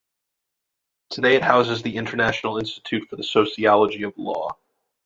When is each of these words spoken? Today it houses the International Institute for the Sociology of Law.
Today 1.11 1.35
it 1.35 1.43
houses 1.43 1.83
the 1.83 1.95
International 1.95 2.57
Institute 2.57 3.07
for 3.07 3.17
the 3.17 3.23
Sociology 3.23 4.01
of 4.01 4.17
Law. 4.17 4.57